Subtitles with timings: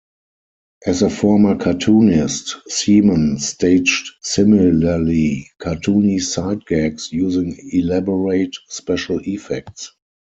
[0.87, 9.91] As a former cartoonist, Semon staged similarly cartoony sight gags, using elaborate special effects.